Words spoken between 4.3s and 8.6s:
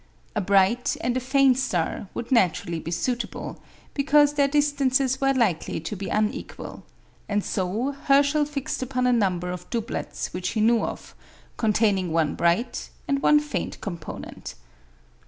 their distances were likely to be unequal; and so Herschel